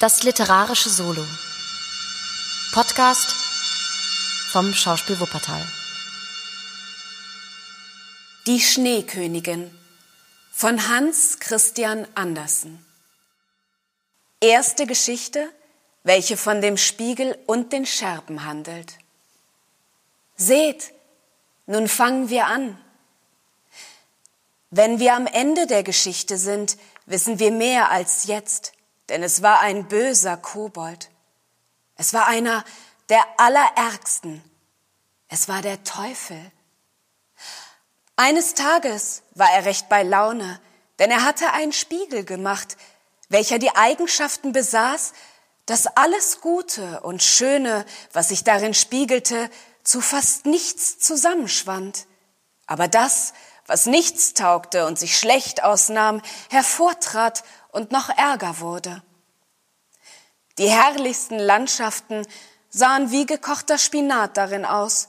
[0.00, 1.26] Das literarische Solo.
[2.72, 3.34] Podcast
[4.50, 5.60] vom Schauspiel Wuppertal.
[8.46, 9.70] Die Schneekönigin
[10.52, 12.82] von Hans Christian Andersen.
[14.40, 15.52] Erste Geschichte,
[16.02, 18.94] welche von dem Spiegel und den Scherben handelt.
[20.34, 20.94] Seht,
[21.66, 22.82] nun fangen wir an.
[24.70, 28.72] Wenn wir am Ende der Geschichte sind, wissen wir mehr als jetzt
[29.10, 31.10] denn es war ein böser Kobold.
[31.96, 32.64] Es war einer
[33.08, 34.42] der allerärgsten.
[35.28, 36.40] Es war der Teufel.
[38.16, 40.60] Eines Tages war er recht bei Laune,
[40.98, 42.76] denn er hatte einen Spiegel gemacht,
[43.28, 45.12] welcher die Eigenschaften besaß,
[45.66, 49.50] dass alles Gute und Schöne, was sich darin spiegelte,
[49.84, 52.06] zu fast nichts zusammenschwand.
[52.66, 53.32] Aber das,
[53.66, 59.02] was nichts taugte und sich schlecht ausnahm, hervortrat und noch ärger wurde.
[60.58, 62.26] Die herrlichsten Landschaften
[62.68, 65.08] sahen wie gekochter Spinat darin aus,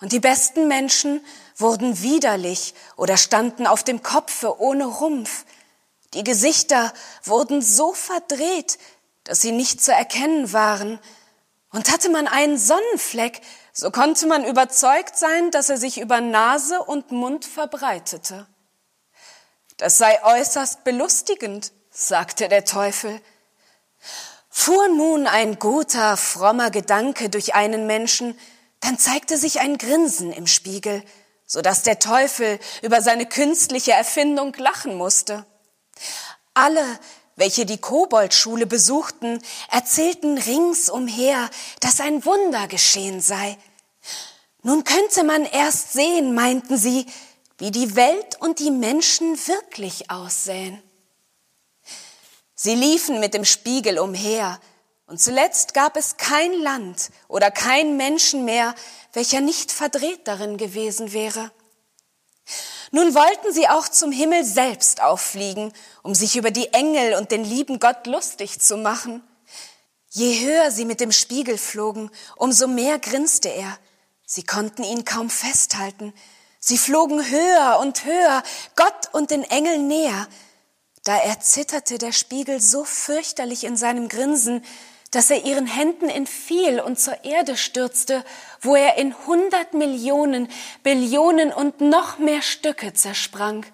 [0.00, 1.24] und die besten Menschen
[1.56, 5.44] wurden widerlich oder standen auf dem Kopfe ohne Rumpf.
[6.14, 8.78] Die Gesichter wurden so verdreht,
[9.22, 10.98] dass sie nicht zu erkennen waren,
[11.70, 13.40] und hatte man einen Sonnenfleck,
[13.72, 18.46] so konnte man überzeugt sein, dass er sich über Nase und Mund verbreitete.
[19.78, 23.20] Das sei äußerst belustigend, sagte der Teufel.
[24.48, 28.38] Fuhr nun ein guter, frommer Gedanke durch einen Menschen,
[28.80, 31.04] dann zeigte sich ein Grinsen im Spiegel,
[31.46, 35.44] so dass der Teufel über seine künstliche Erfindung lachen musste.
[36.54, 36.84] Alle,
[37.36, 39.40] welche die Koboldschule besuchten,
[39.70, 41.48] erzählten ringsumher,
[41.80, 43.56] dass ein Wunder geschehen sei.
[44.62, 47.06] Nun könnte man erst sehen, meinten sie,
[47.58, 50.82] wie die Welt und die Menschen wirklich aussähen.
[52.64, 54.60] Sie liefen mit dem Spiegel umher,
[55.06, 58.76] und zuletzt gab es kein Land oder kein Menschen mehr,
[59.12, 61.50] welcher nicht verdreht darin gewesen wäre.
[62.92, 65.72] Nun wollten sie auch zum Himmel selbst auffliegen,
[66.04, 69.24] um sich über die Engel und den lieben Gott lustig zu machen.
[70.10, 73.76] Je höher sie mit dem Spiegel flogen, umso mehr grinste er.
[74.24, 76.14] Sie konnten ihn kaum festhalten.
[76.60, 78.44] Sie flogen höher und höher,
[78.76, 80.28] Gott und den Engeln näher,
[81.04, 84.64] da erzitterte der Spiegel so fürchterlich in seinem Grinsen,
[85.10, 88.24] dass er ihren Händen entfiel und zur Erde stürzte,
[88.60, 90.48] wo er in hundert Millionen,
[90.82, 93.66] Billionen und noch mehr Stücke zersprang.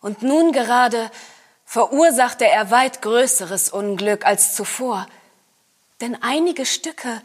[0.00, 1.10] Und nun gerade
[1.66, 5.06] verursachte er weit größeres Unglück als zuvor,
[6.00, 7.20] denn einige Stücke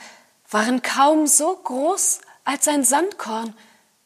[0.50, 3.56] waren kaum so groß als ein Sandkorn,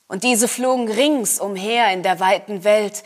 [0.07, 3.03] und diese flogen rings umher in der weiten Welt,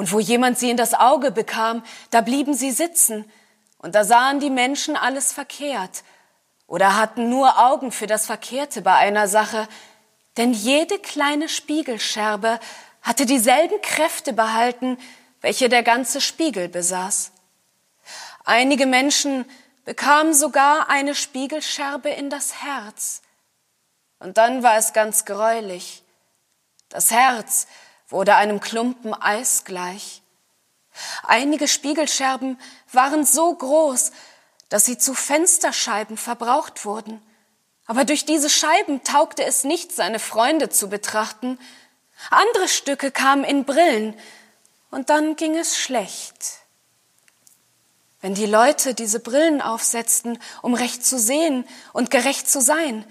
[0.00, 3.30] und wo jemand sie in das Auge bekam, da blieben sie sitzen,
[3.76, 6.04] und da sahen die Menschen alles verkehrt
[6.66, 9.68] oder hatten nur Augen für das Verkehrte bei einer Sache,
[10.38, 12.60] denn jede kleine Spiegelscherbe
[13.02, 14.96] hatte dieselben Kräfte behalten,
[15.42, 17.32] welche der ganze Spiegel besaß.
[18.46, 19.44] Einige Menschen
[19.84, 23.20] bekamen sogar eine Spiegelscherbe in das Herz.
[24.18, 26.02] Und dann war es ganz greulich.
[26.88, 27.66] Das Herz
[28.10, 30.22] wurde einem Klumpen Eis gleich.
[31.22, 32.60] Einige Spiegelscherben
[32.92, 34.12] waren so groß,
[34.68, 37.22] dass sie zu Fensterscheiben verbraucht wurden.
[37.86, 41.58] Aber durch diese Scheiben taugte es nicht, seine Freunde zu betrachten.
[42.30, 44.14] Andere Stücke kamen in Brillen,
[44.90, 46.58] und dann ging es schlecht.
[48.20, 53.04] Wenn die Leute diese Brillen aufsetzten, um recht zu sehen und gerecht zu sein,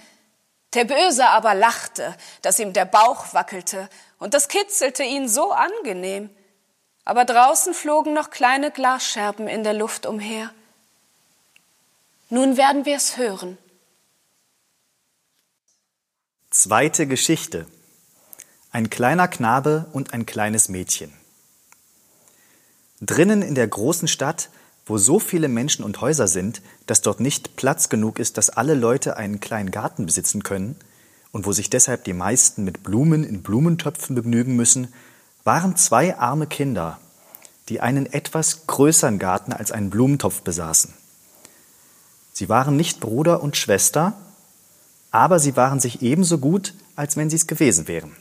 [0.73, 3.89] der Böse aber lachte, dass ihm der Bauch wackelte,
[4.19, 6.29] und das kitzelte ihn so angenehm.
[7.05, 10.53] Aber draußen flogen noch kleine Glasscherben in der Luft umher.
[12.29, 13.57] Nun werden wir es hören.
[16.51, 17.65] Zweite Geschichte.
[18.71, 21.11] Ein kleiner Knabe und ein kleines Mädchen.
[23.01, 24.49] Drinnen in der großen Stadt
[24.89, 28.73] wo so viele Menschen und Häuser sind, dass dort nicht Platz genug ist, dass alle
[28.73, 30.75] Leute einen kleinen Garten besitzen können
[31.31, 34.93] und wo sich deshalb die meisten mit Blumen in Blumentöpfen begnügen müssen,
[35.43, 36.99] waren zwei arme Kinder,
[37.69, 40.93] die einen etwas größeren Garten als einen Blumentopf besaßen.
[42.33, 44.13] Sie waren nicht Bruder und Schwester,
[45.11, 48.15] aber sie waren sich ebenso gut, als wenn sie es gewesen wären.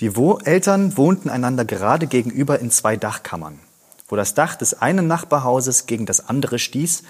[0.00, 0.12] Die
[0.44, 3.58] Eltern wohnten einander gerade gegenüber in zwei Dachkammern
[4.12, 7.02] wo das Dach des einen Nachbarhauses gegen das andere stieß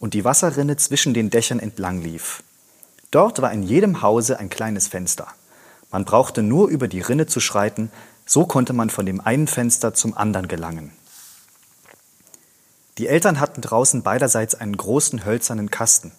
[0.00, 2.42] und die Wasserrinne zwischen den Dächern entlang lief.
[3.10, 5.28] Dort war in jedem Hause ein kleines Fenster.
[5.90, 7.90] Man brauchte nur über die Rinne zu schreiten,
[8.26, 10.92] so konnte man von dem einen Fenster zum anderen gelangen.
[12.98, 16.12] Die Eltern hatten draußen beiderseits einen großen hölzernen Kasten,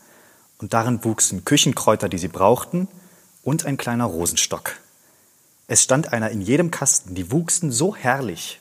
[0.57, 2.87] und darin wuchsen Küchenkräuter, die sie brauchten,
[3.43, 4.75] und ein kleiner Rosenstock.
[5.67, 8.59] Es stand einer in jedem Kasten, die wuchsen so herrlich.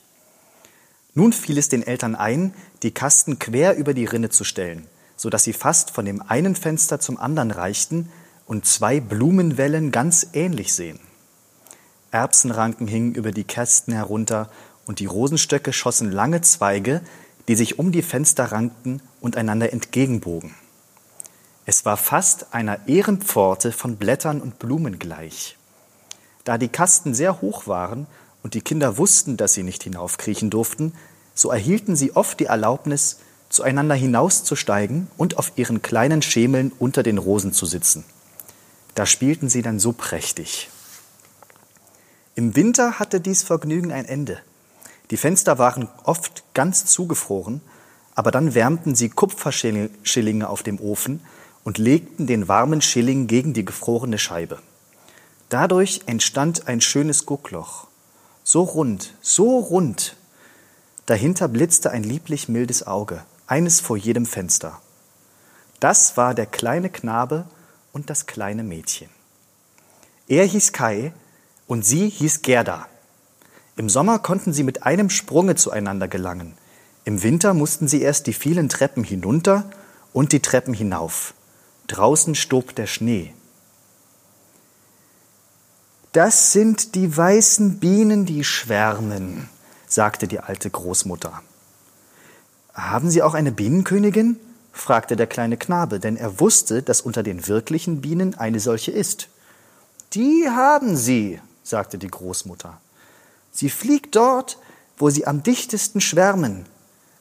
[1.14, 4.86] Nun fiel es den Eltern ein, die Kasten quer über die Rinne zu stellen,
[5.18, 8.08] so dass sie fast von dem einen Fenster zum anderen reichten
[8.46, 11.00] und zwei Blumenwellen ganz ähnlich sehen.
[12.12, 14.48] Erbsenranken hingen über die Kästen herunter
[14.86, 17.02] und die Rosenstöcke schossen lange Zweige,
[17.48, 20.54] die sich um die Fenster rankten und einander entgegenbogen.
[21.66, 25.58] Es war fast einer Ehrenpforte von Blättern und Blumen gleich.
[26.44, 28.06] Da die Kasten sehr hoch waren
[28.42, 30.94] und die Kinder wussten, dass sie nicht hinaufkriechen durften,
[31.34, 37.18] so erhielten sie oft die Erlaubnis, zueinander hinauszusteigen und auf ihren kleinen Schemeln unter den
[37.18, 38.04] Rosen zu sitzen.
[38.94, 40.70] Da spielten sie dann so prächtig.
[42.34, 44.38] Im Winter hatte dies Vergnügen ein Ende.
[45.10, 47.60] Die Fenster waren oft ganz zugefroren,
[48.14, 51.20] aber dann wärmten sie Kupferschillinge auf dem Ofen
[51.64, 54.58] und legten den warmen Schilling gegen die gefrorene Scheibe.
[55.48, 57.86] Dadurch entstand ein schönes Guckloch,
[58.44, 60.16] so rund, so rund.
[61.06, 64.80] Dahinter blitzte ein lieblich mildes Auge, eines vor jedem Fenster.
[65.80, 67.46] Das war der kleine Knabe
[67.92, 69.08] und das kleine Mädchen.
[70.28, 71.12] Er hieß Kai
[71.66, 72.86] und sie hieß Gerda.
[73.76, 76.54] Im Sommer konnten sie mit einem Sprunge zueinander gelangen.
[77.04, 79.70] Im Winter mussten sie erst die vielen Treppen hinunter
[80.12, 81.32] und die Treppen hinauf.
[81.86, 83.32] Draußen stob der Schnee.
[86.12, 89.48] Das sind die weißen Bienen, die schwärmen,
[89.86, 91.42] sagte die alte Großmutter.
[92.78, 94.38] Haben Sie auch eine Bienenkönigin?
[94.72, 99.28] fragte der kleine Knabe, denn er wusste, dass unter den wirklichen Bienen eine solche ist.
[100.12, 102.80] Die haben Sie, sagte die Großmutter.
[103.50, 104.58] Sie fliegt dort,
[104.96, 106.66] wo sie am dichtesten schwärmen.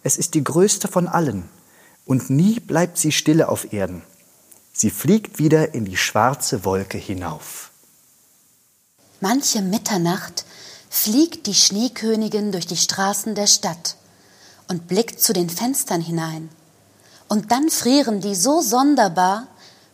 [0.03, 1.49] Es ist die größte von allen.
[2.05, 4.03] Und nie bleibt sie stille auf Erden.
[4.73, 7.71] Sie fliegt wieder in die schwarze Wolke hinauf.
[9.21, 10.45] Manche Mitternacht
[10.89, 13.96] fliegt die Schneekönigin durch die Straßen der Stadt
[14.67, 16.49] und blickt zu den Fenstern hinein.
[17.27, 19.47] Und dann frieren die so sonderbar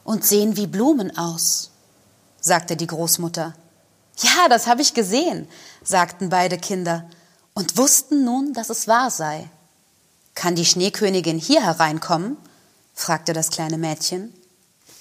[0.04, 1.72] und sehen wie Blumen aus,
[2.40, 3.54] sagte die Großmutter.
[4.18, 5.48] Ja, das habe ich gesehen,
[5.84, 7.10] sagten beide Kinder
[7.54, 9.50] und wussten nun, dass es wahr sei.
[10.36, 12.38] Kann die Schneekönigin hier hereinkommen?
[12.94, 14.34] fragte das kleine Mädchen.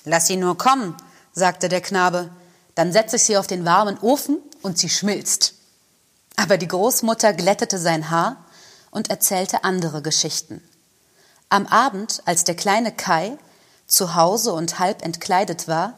[0.05, 0.97] Lass sie nur kommen,
[1.33, 2.31] sagte der Knabe,
[2.75, 5.55] dann setze ich sie auf den warmen Ofen und sie schmilzt.
[6.37, 8.45] Aber die Großmutter glättete sein Haar
[8.93, 10.63] und erzählte andere Geschichten.
[11.49, 13.37] Am Abend, als der kleine Kai
[13.89, 15.95] zu Hause und halb entkleidet war,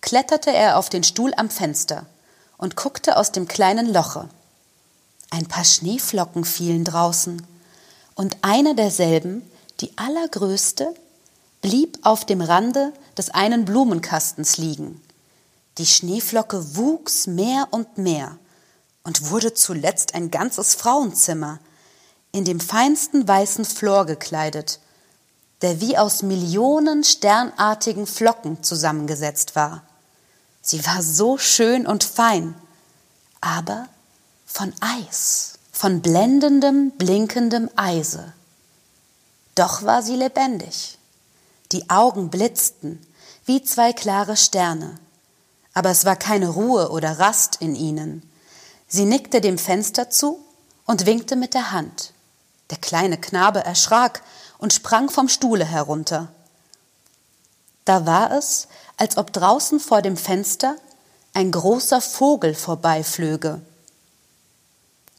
[0.00, 2.06] kletterte er auf den Stuhl am Fenster
[2.58, 4.28] und guckte aus dem kleinen Loche.
[5.30, 7.46] Ein paar Schneeflocken fielen draußen,
[8.16, 9.48] und eine derselben,
[9.80, 10.94] die allergrößte,
[11.62, 15.00] blieb auf dem Rande des einen Blumenkastens liegen.
[15.78, 18.36] Die Schneeflocke wuchs mehr und mehr
[19.04, 21.60] und wurde zuletzt ein ganzes Frauenzimmer,
[22.32, 24.80] in dem feinsten weißen Flor gekleidet,
[25.62, 29.82] der wie aus Millionen sternartigen Flocken zusammengesetzt war.
[30.62, 32.54] Sie war so schön und fein,
[33.40, 33.88] aber
[34.46, 38.32] von Eis, von blendendem, blinkendem Eise.
[39.54, 40.98] Doch war sie lebendig.
[41.72, 43.04] Die Augen blitzten
[43.44, 44.98] wie zwei klare Sterne,
[45.74, 48.22] aber es war keine Ruhe oder Rast in ihnen.
[48.86, 50.40] Sie nickte dem Fenster zu
[50.84, 52.12] und winkte mit der Hand.
[52.70, 54.22] Der kleine Knabe erschrak
[54.58, 56.28] und sprang vom Stuhle herunter.
[57.84, 60.76] Da war es, als ob draußen vor dem Fenster
[61.34, 63.60] ein großer Vogel vorbeiflöge.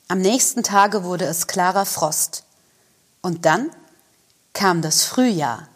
[0.08, 2.44] Am nächsten Tage wurde es klarer Frost.
[3.22, 3.70] Und dann
[4.54, 5.68] kam das Frühjahr.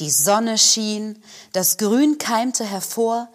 [0.00, 1.22] Die Sonne schien,
[1.52, 3.28] das Grün keimte hervor,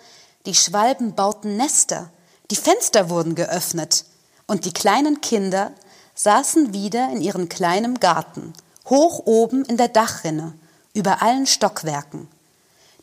[0.45, 2.09] die Schwalben bauten Nester,
[2.51, 4.05] die Fenster wurden geöffnet
[4.47, 5.71] und die kleinen Kinder
[6.19, 8.51] saßen wieder in ihrem kleinen Garten,
[8.89, 10.53] hoch oben in der Dachrinne,
[10.93, 12.27] über allen Stockwerken.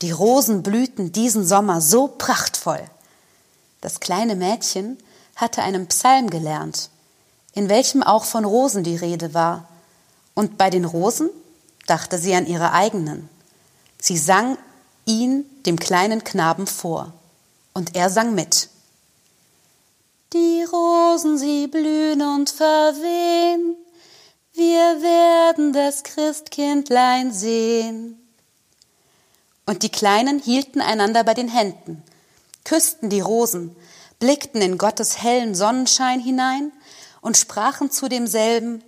[0.02, 2.82] Die Rosen blühten diesen Sommer so prachtvoll.
[3.80, 4.99] Das kleine Mädchen
[5.35, 6.90] hatte einen Psalm gelernt,
[7.54, 9.66] in welchem auch von Rosen die Rede war.
[10.35, 11.30] Und bei den Rosen
[11.87, 13.30] dachte sie an ihre eigenen.
[13.99, 14.58] Sie sang
[15.06, 17.14] ihn dem kleinen Knaben vor,
[17.73, 18.68] und er sang mit.
[20.33, 23.76] Die Rosen, sie blühen und verwehen,
[24.52, 28.18] wir werden das Christkindlein sehen.
[29.66, 32.02] Und die Kleinen hielten einander bei den Händen,
[32.64, 33.76] küssten die Rosen,
[34.18, 36.73] blickten in Gottes hellen Sonnenschein hinein
[37.21, 38.83] und sprachen zu demselben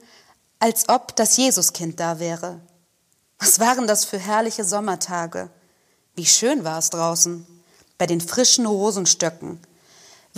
[0.59, 2.61] als ob das Jesuskind da wäre.
[3.39, 5.51] Was waren das für herrliche Sommertage?
[6.15, 7.47] Wie schön war es draußen,
[7.97, 9.61] bei den frischen Rosenstöcken,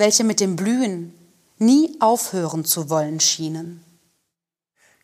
[0.00, 1.14] welche mit dem Blühen
[1.58, 3.84] nie aufhören zu wollen schienen.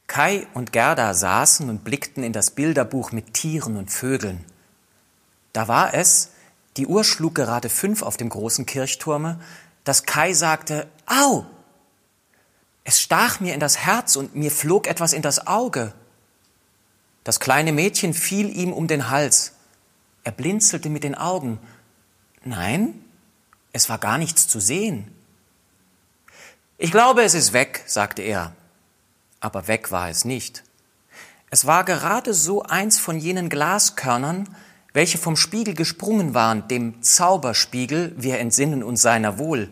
[0.07, 4.45] Kai und Gerda saßen und blickten in das Bilderbuch mit Tieren und Vögeln.
[5.53, 6.31] Da war es,
[6.77, 9.39] die Uhr schlug gerade fünf auf dem großen Kirchturme,
[9.85, 11.47] dass Kai sagte, Au!
[12.85, 15.93] Es stach mir in das Herz und mir flog etwas in das Auge.
[17.25, 19.53] Das kleine Mädchen fiel ihm um den Hals.
[20.25, 21.59] Er blinzelte mit den Augen.
[22.45, 23.03] Nein,
[23.77, 25.13] es war gar nichts zu sehen.
[26.79, 28.53] Ich glaube, es ist weg, sagte er.
[29.39, 30.65] Aber weg war es nicht.
[31.51, 34.49] Es war gerade so eins von jenen Glaskörnern,
[34.95, 39.71] welche vom Spiegel gesprungen waren, dem Zauberspiegel, wir entsinnen uns seiner wohl,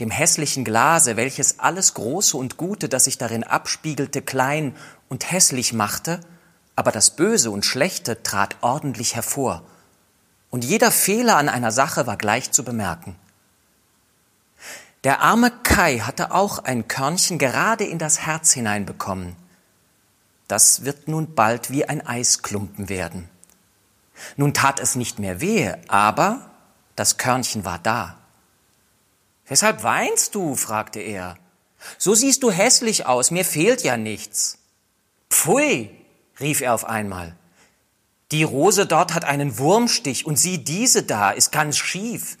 [0.00, 4.74] dem hässlichen Glase, welches alles Große und Gute, das sich darin abspiegelte, klein
[5.10, 6.20] und hässlich machte,
[6.74, 9.62] aber das Böse und Schlechte trat ordentlich hervor,
[10.48, 13.16] und jeder Fehler an einer Sache war gleich zu bemerken.
[15.04, 19.36] Der arme Kai hatte auch ein Körnchen gerade in das Herz hineinbekommen.
[20.46, 23.28] Das wird nun bald wie ein Eisklumpen werden.
[24.36, 26.50] Nun tat es nicht mehr wehe, aber
[26.94, 28.18] das Körnchen war da.
[29.46, 30.54] Weshalb weinst du?
[30.54, 31.36] fragte er.
[31.98, 34.58] So siehst du hässlich aus, mir fehlt ja nichts.
[35.30, 35.90] Pfui,
[36.38, 37.34] rief er auf einmal.
[38.30, 42.38] Die Rose dort hat einen Wurmstich und sieh diese da, ist ganz schief.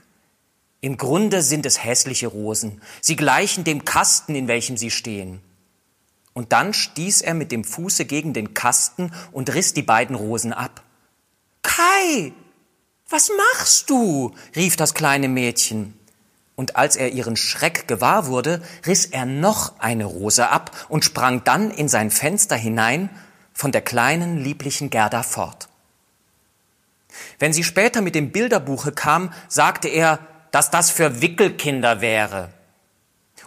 [0.84, 2.82] Im Grunde sind es hässliche Rosen.
[3.00, 5.40] Sie gleichen dem Kasten, in welchem sie stehen.
[6.34, 10.52] Und dann stieß er mit dem Fuße gegen den Kasten und riss die beiden Rosen
[10.52, 10.82] ab.
[11.62, 12.32] Kai,
[13.08, 14.34] was machst du?
[14.56, 15.96] rief das kleine Mädchen.
[16.56, 21.44] Und als er ihren Schreck gewahr wurde, riss er noch eine Rose ab und sprang
[21.44, 23.08] dann in sein Fenster hinein
[23.52, 25.68] von der kleinen, lieblichen Gerda fort.
[27.38, 30.18] Wenn sie später mit dem Bilderbuche kam, sagte er,
[30.52, 32.50] dass das für Wickelkinder wäre.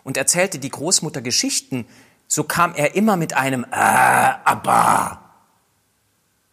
[0.03, 1.87] Und erzählte die Großmutter Geschichten,
[2.27, 5.21] so kam er immer mit einem äh, aber.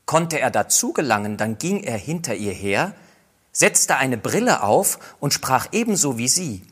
[0.06, 2.94] Konnte er dazu gelangen, dann ging er hinter ihr her,
[3.50, 6.62] setzte eine Brille auf und sprach ebenso wie sie.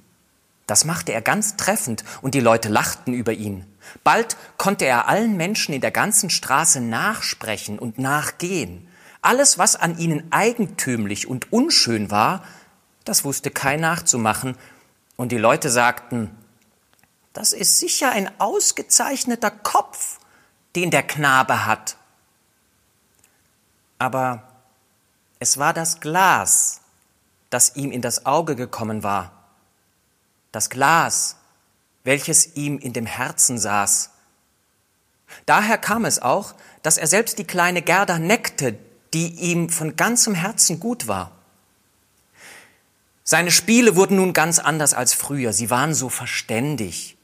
[0.66, 3.66] Das machte er ganz treffend und die Leute lachten über ihn.
[4.04, 8.86] Bald konnte er allen Menschen in der ganzen Straße nachsprechen und nachgehen.
[9.22, 12.44] Alles, was an ihnen eigentümlich und unschön war,
[13.10, 14.56] das wusste Kai nachzumachen,
[15.16, 16.30] und die Leute sagten,
[17.32, 20.20] das ist sicher ein ausgezeichneter Kopf,
[20.76, 21.96] den der Knabe hat.
[23.98, 24.44] Aber
[25.40, 26.82] es war das Glas,
[27.50, 29.32] das ihm in das Auge gekommen war.
[30.52, 31.34] Das Glas,
[32.04, 34.10] welches ihm in dem Herzen saß.
[35.46, 38.78] Daher kam es auch, dass er selbst die kleine Gerda neckte,
[39.12, 41.39] die ihm von ganzem Herzen gut war.
[43.32, 45.52] Seine Spiele wurden nun ganz anders als früher.
[45.52, 47.16] Sie waren so verständig.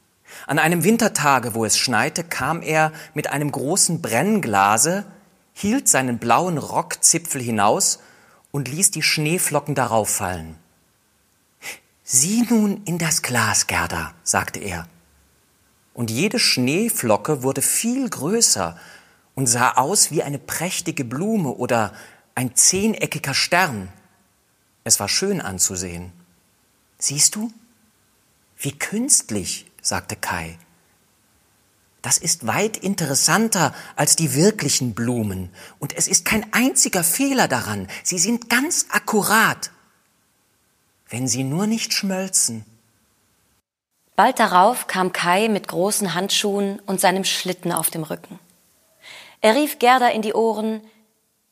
[0.47, 5.05] An einem Wintertage, wo es schneite, kam er mit einem großen Brennglase,
[5.53, 7.99] hielt seinen blauen Rockzipfel hinaus
[8.53, 10.55] und ließ die Schneeflocken darauf fallen.
[12.05, 14.87] Sieh nun in das Glas, Gerda, sagte er.
[15.93, 18.79] Und jede Schneeflocke wurde viel größer
[19.35, 21.93] und sah aus wie eine prächtige Blume oder
[22.37, 23.89] ein zehneckiger Stern.
[24.87, 26.12] Es war schön anzusehen.
[26.97, 27.52] Siehst du?
[28.57, 30.61] Wie künstlich, sagte Kai.
[32.02, 35.50] Das ist weit interessanter als die wirklichen Blumen,
[35.81, 37.88] und es ist kein einziger Fehler daran.
[38.05, 39.73] Sie sind ganz akkurat,
[41.09, 42.64] wenn sie nur nicht schmölzen.
[44.14, 48.38] Bald darauf kam Kai mit großen Handschuhen und seinem Schlitten auf dem Rücken.
[49.40, 50.81] Er rief Gerda in die Ohren,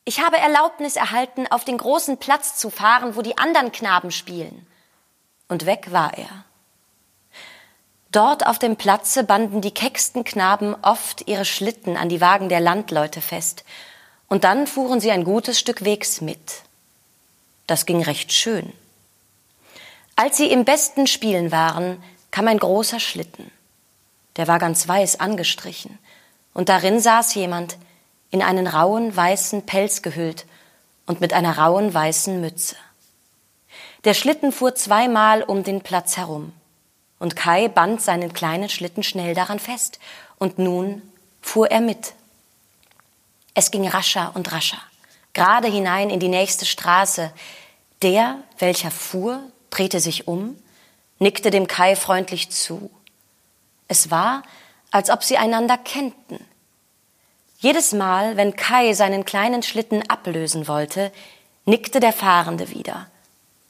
[0.04, 4.66] ich habe Erlaubnis erhalten, auf den großen Platz zu fahren, wo die anderen Knaben spielen.
[5.48, 6.44] Und weg war er.
[8.12, 12.60] Dort auf dem Platze banden die kecksten Knaben oft ihre Schlitten an die Wagen der
[12.60, 13.64] Landleute fest,
[14.28, 16.62] und dann fuhren sie ein gutes Stück Wegs mit.
[17.66, 18.72] Das ging recht schön.
[20.16, 23.50] Als sie im besten Spielen waren, kam ein großer Schlitten.
[24.36, 25.98] Der war ganz weiß angestrichen,
[26.52, 27.76] und darin saß jemand,
[28.34, 30.44] in einen rauen weißen Pelz gehüllt
[31.06, 32.74] und mit einer rauen weißen Mütze.
[34.02, 36.52] Der Schlitten fuhr zweimal um den Platz herum,
[37.20, 40.00] und Kai band seinen kleinen Schlitten schnell daran fest,
[40.36, 41.00] und nun
[41.42, 42.14] fuhr er mit.
[43.54, 44.82] Es ging rascher und rascher,
[45.32, 47.32] gerade hinein in die nächste Straße.
[48.02, 50.60] Der, welcher fuhr, drehte sich um,
[51.20, 52.90] nickte dem Kai freundlich zu.
[53.86, 54.42] Es war,
[54.90, 56.44] als ob sie einander kennten,
[57.64, 61.10] Jedes Mal, wenn Kai seinen kleinen Schlitten ablösen wollte,
[61.64, 63.06] nickte der Fahrende wieder.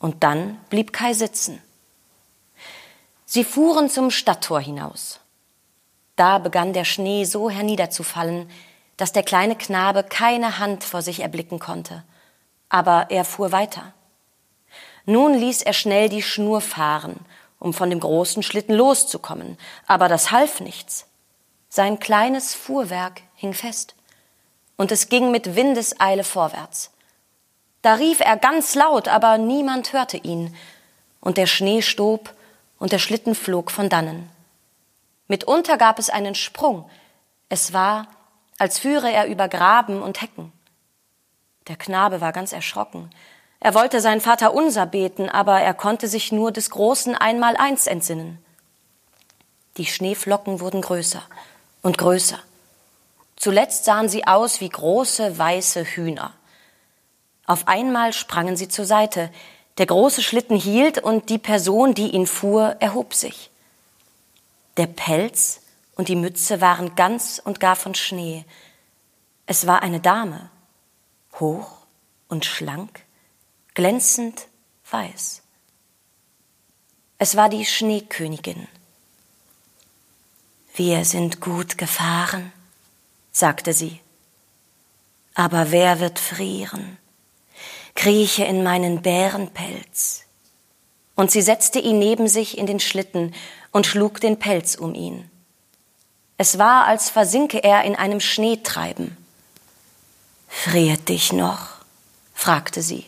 [0.01, 1.63] Und dann blieb Kai sitzen.
[3.25, 5.21] Sie fuhren zum Stadttor hinaus.
[6.17, 8.51] Da begann der Schnee so herniederzufallen,
[8.97, 12.03] dass der kleine Knabe keine Hand vor sich erblicken konnte.
[12.69, 13.93] Aber er fuhr weiter.
[15.07, 17.21] Nun ließ er schnell die Schnur fahren,
[17.61, 21.07] um von dem großen Schlitten loszukommen, aber das half nichts.
[21.69, 23.95] Sein kleines Fuhrwerk hing fest.
[24.77, 26.91] Und es ging mit Windeseile vorwärts.
[27.83, 30.57] Da rief er ganz laut, aber niemand hörte ihn.
[31.21, 32.35] Und der Schnee stob
[32.79, 34.31] und der Schlitten flog von dannen.
[35.29, 36.91] Mitunter gab es einen Sprung.
[37.49, 38.09] Es war,
[38.59, 40.53] als führe er über Graben und Hecken.
[41.69, 43.11] Der Knabe war ganz erschrocken.
[43.61, 48.45] Er wollte sein Vater unser beten, aber er konnte sich nur des großen Einmaleins entsinnen.
[49.77, 51.23] Die Schneeflocken wurden größer
[51.83, 52.39] und größer.
[53.37, 56.33] Zuletzt sahen sie aus wie große weiße Hühner.
[57.47, 59.31] Auf einmal sprangen sie zur Seite.
[59.79, 63.51] Der große Schlitten hielt und die Person, die ihn fuhr, erhob sich.
[64.77, 65.61] Der Pelz
[65.97, 68.45] und die Mütze waren ganz und gar von Schnee.
[69.47, 70.51] Es war eine Dame,
[71.39, 71.71] hoch
[72.29, 73.03] und schlank,
[73.75, 74.47] glänzend
[74.91, 75.43] weiß.
[77.19, 78.67] Es war die Schneekönigin.
[80.75, 82.53] Wir sind gut gefahren,
[83.35, 84.01] sagte sie.
[85.35, 86.97] Aber wer wird frieren?
[87.95, 90.23] Krieche in meinen Bärenpelz.
[91.17, 93.35] Und sie setzte ihn neben sich in den Schlitten
[93.73, 95.31] und schlug den Pelz um ihn.
[96.39, 99.17] Es war, als versinke er in einem Schneetreiben.
[100.49, 101.69] Friert dich noch?
[102.33, 103.05] fragte sie.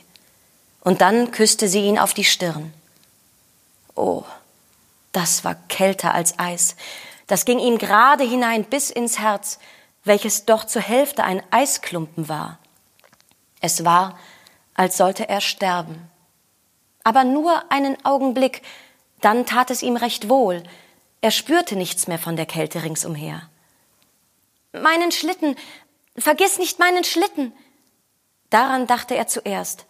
[0.81, 2.73] Und dann küsste sie ihn auf die Stirn.
[3.95, 4.25] Oh,
[5.11, 6.77] das war kälter als Eis.
[7.27, 9.59] Das ging ihm gerade hinein bis ins Herz,
[10.07, 12.59] welches doch zur Hälfte ein Eisklumpen war.
[13.61, 14.19] Es war,
[14.75, 16.11] als sollte er sterben.
[17.03, 18.63] Aber nur einen Augenblick,
[19.21, 20.63] dann tat es ihm recht wohl.
[21.21, 23.49] Er spürte nichts mehr von der Kälte ringsumher.
[24.73, 25.57] Meinen Schlitten,
[26.17, 27.53] vergiss nicht meinen Schlitten.
[28.51, 29.87] Daran dachte er zuerst,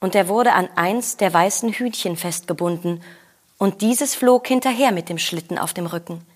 [0.00, 3.02] und er wurde an eins der weißen Hühnchen festgebunden,
[3.58, 6.26] und dieses flog hinterher mit dem Schlitten auf dem Rücken.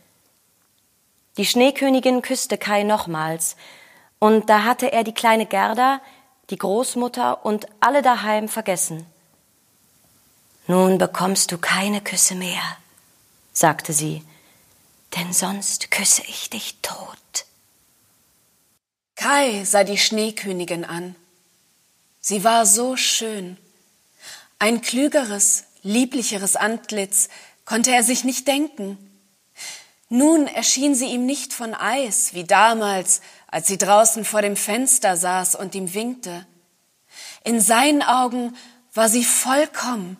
[1.36, 3.56] Die Schneekönigin küsste Kai nochmals,
[4.18, 6.00] und da hatte er die kleine Gerda,
[6.50, 9.04] die Großmutter und alle daheim vergessen.
[10.66, 12.62] Nun bekommst du keine Küsse mehr,
[13.52, 14.22] sagte sie,
[15.16, 17.18] denn sonst küsse ich dich tot.
[19.14, 21.14] Kai sah die Schneekönigin an.
[22.20, 23.56] Sie war so schön.
[24.58, 27.28] Ein klügeres, lieblicheres Antlitz
[27.64, 28.98] konnte er sich nicht denken.
[30.08, 35.16] Nun erschien sie ihm nicht von Eis, wie damals, als sie draußen vor dem Fenster
[35.16, 36.46] saß und ihm winkte.
[37.44, 38.56] In seinen Augen
[38.94, 40.16] war sie vollkommen.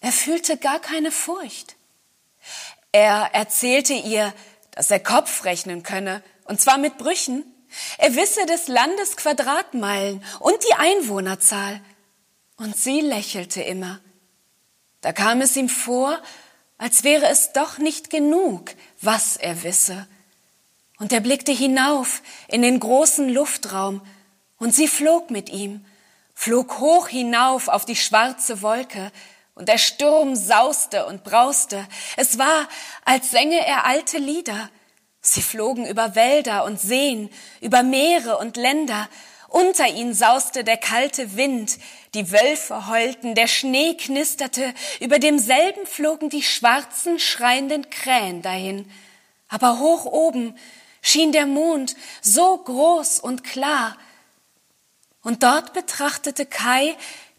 [0.00, 1.76] Er fühlte gar keine Furcht.
[2.92, 4.32] Er erzählte ihr,
[4.72, 7.44] dass er Kopf rechnen könne, und zwar mit Brüchen.
[7.98, 11.80] Er wisse des Landes Quadratmeilen und die Einwohnerzahl.
[12.56, 14.00] Und sie lächelte immer.
[15.00, 16.18] Da kam es ihm vor,
[16.78, 18.70] als wäre es doch nicht genug,
[19.02, 20.06] was er wisse.
[20.98, 24.00] Und er blickte hinauf in den großen Luftraum,
[24.58, 25.84] und sie flog mit ihm,
[26.34, 29.12] flog hoch hinauf auf die schwarze Wolke,
[29.54, 31.84] und der Sturm sauste und brauste.
[32.16, 32.68] Es war,
[33.04, 34.70] als sänge er alte Lieder.
[35.20, 37.28] Sie flogen über Wälder und Seen,
[37.60, 39.08] über Meere und Länder,
[39.48, 41.78] unter ihnen sauste der kalte Wind,
[42.14, 48.90] die Wölfe heulten, der Schnee knisterte, über demselben flogen die schwarzen, schreienden Krähen dahin.
[49.48, 50.54] Aber hoch oben
[51.00, 53.96] schien der Mond so groß und klar.
[55.22, 56.96] Und dort betrachtete Kai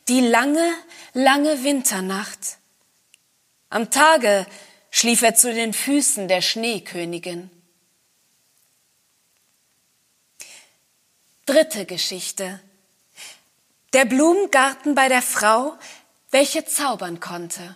[0.07, 0.73] die lange,
[1.13, 2.57] lange Winternacht.
[3.69, 4.47] Am Tage
[4.89, 7.51] schlief er zu den Füßen der Schneekönigin.
[11.49, 12.59] Dritte Geschichte.
[13.93, 15.75] Der Blumengarten bei der Frau,
[16.29, 17.75] welche zaubern konnte.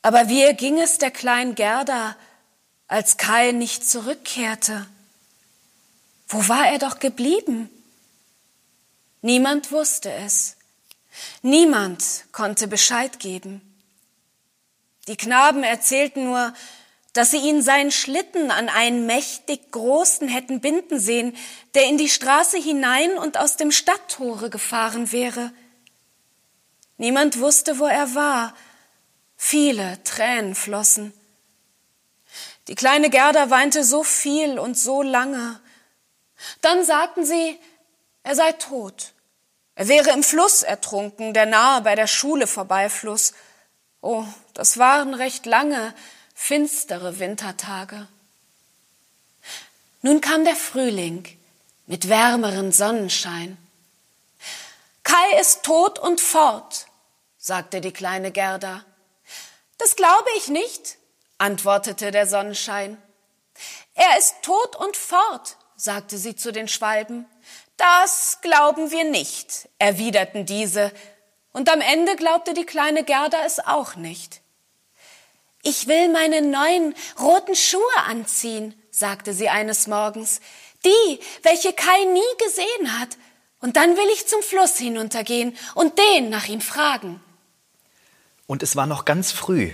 [0.00, 2.16] Aber wie ging es der kleinen Gerda,
[2.86, 4.86] als Kai nicht zurückkehrte?
[6.28, 7.68] Wo war er doch geblieben?
[9.22, 10.54] Niemand wusste es.
[11.42, 13.60] Niemand konnte Bescheid geben.
[15.08, 16.54] Die Knaben erzählten nur,
[17.14, 21.36] dass sie ihn seinen Schlitten an einen mächtig großen hätten binden sehen,
[21.74, 25.52] der in die Straße hinein und aus dem Stadttore gefahren wäre.
[26.98, 28.54] Niemand wusste, wo er war.
[29.36, 31.12] Viele Tränen flossen.
[32.66, 35.60] Die kleine Gerda weinte so viel und so lange.
[36.62, 37.58] Dann sagten sie,
[38.24, 39.12] er sei tot.
[39.76, 43.34] Er wäre im Fluss ertrunken, der nahe bei der Schule vorbeifluss.
[44.00, 45.94] Oh, das waren recht lange,
[46.34, 48.08] finstere Wintertage.
[50.02, 51.26] Nun kam der Frühling
[51.86, 53.56] mit wärmeren Sonnenschein.
[55.02, 56.86] Kai ist tot und fort,
[57.38, 58.84] sagte die kleine Gerda.
[59.78, 60.96] Das glaube ich nicht,
[61.38, 63.00] antwortete der Sonnenschein.
[63.94, 67.26] Er ist tot und fort, sagte sie zu den Schwalben.
[67.76, 70.92] Das glauben wir nicht, erwiderten diese,
[71.52, 74.40] und am Ende glaubte die kleine Gerda es auch nicht.
[75.64, 80.40] Ich will meine neuen roten Schuhe anziehen, sagte sie eines Morgens,
[80.84, 83.16] die, welche Kai nie gesehen hat,
[83.60, 87.18] und dann will ich zum Fluss hinuntergehen und den nach ihm fragen.
[88.46, 89.72] Und es war noch ganz früh.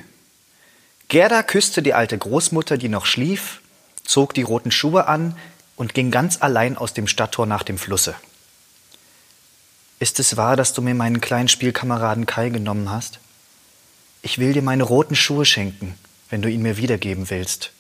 [1.09, 3.61] Gerda küsste die alte Großmutter, die noch schlief,
[4.05, 5.37] zog die roten Schuhe an
[5.74, 8.14] und ging ganz allein aus dem Stadttor nach dem Flusse.
[9.98, 13.18] Ist es wahr, dass du mir meinen kleinen Spielkameraden Kai genommen hast?
[14.23, 15.95] Ich will dir meine roten Schuhe schenken,
[16.29, 17.73] wenn du ihn mir wiedergeben willst.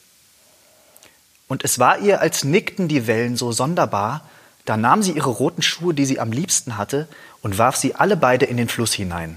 [1.48, 4.28] Und es war ihr, als nickten die Wellen so sonderbar,
[4.64, 7.08] da nahm sie ihre roten Schuhe, die sie am liebsten hatte,
[7.42, 9.36] und warf sie alle beide in den Fluss hinein.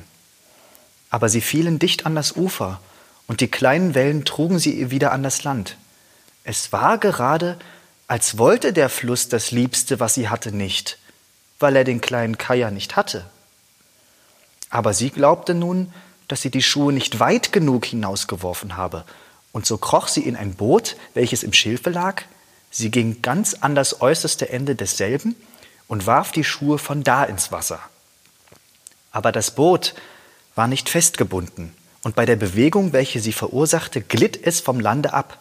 [1.10, 2.80] Aber sie fielen dicht an das Ufer,
[3.28, 5.78] und die kleinen Wellen trugen sie wieder an das Land.
[6.44, 7.58] Es war gerade,
[8.08, 11.00] als wollte der Fluss das Liebste, was sie hatte, nicht,
[11.60, 13.26] weil er den kleinen Kaier nicht hatte.
[14.70, 15.94] Aber sie glaubte nun,
[16.28, 19.06] dass sie die Schuhe nicht weit genug hinausgeworfen habe,
[19.52, 22.24] und so kroch sie in ein Boot, welches im Schilfe lag,
[22.76, 25.36] Sie ging ganz an das äußerste Ende desselben
[25.88, 27.80] und warf die Schuhe von da ins Wasser.
[29.12, 29.94] Aber das Boot
[30.56, 35.38] war nicht festgebunden, und bei der Bewegung, welche sie verursachte, glitt es vom Lande ab.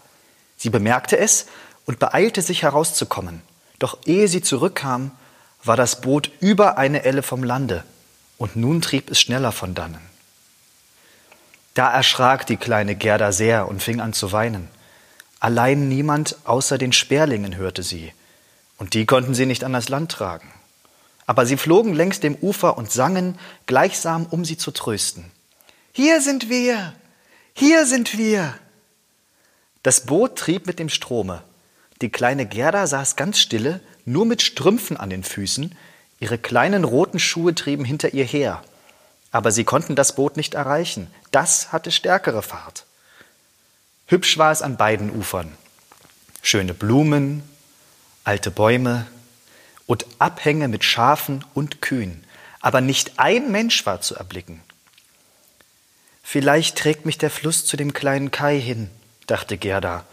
[0.58, 1.46] Sie bemerkte es
[1.86, 3.40] und beeilte sich herauszukommen.
[3.78, 5.10] Doch ehe sie zurückkam,
[5.64, 7.82] war das Boot über eine Elle vom Lande,
[8.36, 10.11] und nun trieb es schneller von dannen.
[11.74, 14.68] Da erschrak die kleine Gerda sehr und fing an zu weinen.
[15.40, 18.12] Allein niemand außer den Sperlingen hörte sie,
[18.78, 20.52] und die konnten sie nicht an das Land tragen.
[21.26, 25.30] Aber sie flogen längs dem Ufer und sangen, gleichsam um sie zu trösten.
[25.92, 26.92] Hier sind wir,
[27.54, 28.54] hier sind wir.
[29.82, 31.42] Das Boot trieb mit dem Strome.
[32.02, 35.74] Die kleine Gerda saß ganz stille, nur mit Strümpfen an den Füßen,
[36.20, 38.62] ihre kleinen roten Schuhe trieben hinter ihr her.
[39.32, 42.84] Aber sie konnten das Boot nicht erreichen, das hatte stärkere Fahrt.
[44.06, 45.50] Hübsch war es an beiden Ufern.
[46.42, 47.42] Schöne Blumen,
[48.24, 49.06] alte Bäume
[49.86, 52.22] und Abhänge mit Schafen und Kühen.
[52.60, 54.60] Aber nicht ein Mensch war zu erblicken.
[56.22, 58.90] Vielleicht trägt mich der Fluss zu dem kleinen Kai hin,
[59.26, 60.04] dachte Gerda.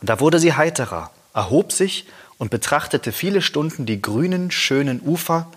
[0.00, 2.06] Und da wurde sie heiterer, erhob sich
[2.38, 5.50] und betrachtete viele Stunden die grünen, schönen Ufer.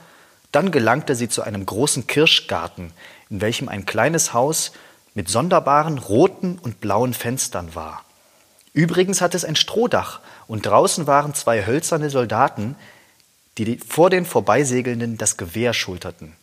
[0.52, 2.92] Dann gelangte sie zu einem großen Kirschgarten,
[3.30, 4.72] in welchem ein kleines Haus
[5.14, 8.04] mit sonderbaren roten und blauen Fenstern war.
[8.74, 12.76] Übrigens hatte es ein Strohdach und draußen waren zwei hölzerne Soldaten,
[13.58, 16.36] die vor den Vorbeisegelnden das Gewehr schulterten.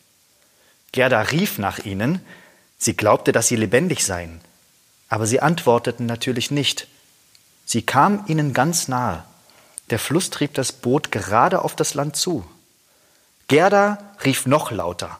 [0.91, 2.21] Gerda rief nach ihnen,
[2.77, 4.41] sie glaubte, dass sie lebendig seien,
[5.07, 6.87] aber sie antworteten natürlich nicht.
[7.65, 9.23] Sie kam ihnen ganz nahe.
[9.89, 12.45] Der Fluss trieb das Boot gerade auf das Land zu.
[13.49, 15.19] Gerda rief noch lauter,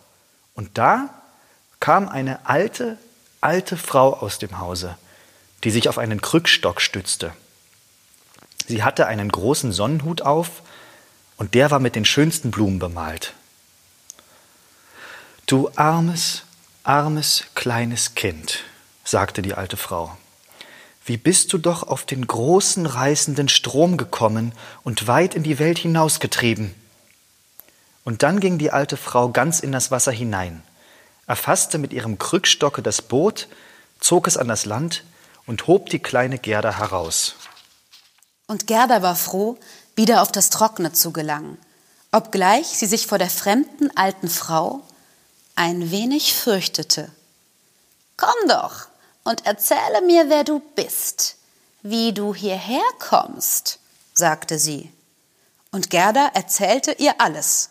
[0.54, 1.10] und da
[1.80, 3.00] kam eine alte,
[3.42, 4.98] alte Frau aus dem Hause,
[5.64, 7.34] die sich auf einen Krückstock stützte.
[8.68, 10.62] Sie hatte einen großen Sonnenhut auf,
[11.38, 13.34] und der war mit den schönsten Blumen bemalt.
[15.48, 16.44] Du armes,
[16.84, 18.60] armes kleines Kind,
[19.04, 20.16] sagte die alte Frau,
[21.04, 25.80] wie bist du doch auf den großen reißenden Strom gekommen und weit in die Welt
[25.80, 26.76] hinausgetrieben?
[28.04, 30.64] Und dann ging die alte Frau ganz in das Wasser hinein
[31.30, 33.48] erfasste mit ihrem Krückstocke das Boot,
[34.00, 35.04] zog es an das Land
[35.46, 37.36] und hob die kleine Gerda heraus.
[38.48, 39.58] Und Gerda war froh,
[39.96, 41.60] wieder auf das Trockene zu gelangen,
[42.12, 44.82] obgleich sie sich vor der fremden alten Frau
[45.56, 47.12] ein wenig fürchtete.
[48.18, 48.88] Komm doch
[49.24, 51.36] und erzähle mir, wer du bist,
[51.84, 53.78] wie du hierher kommst,
[54.16, 54.92] sagte sie.
[55.72, 57.70] Und Gerda erzählte ihr alles,